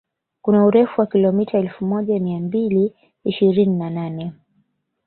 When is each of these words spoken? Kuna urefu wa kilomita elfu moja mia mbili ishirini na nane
Kuna 0.41 0.65
urefu 0.65 1.01
wa 1.01 1.07
kilomita 1.07 1.57
elfu 1.57 1.85
moja 1.85 2.19
mia 2.19 2.39
mbili 2.39 2.93
ishirini 3.23 3.75
na 3.79 3.89
nane 3.89 4.31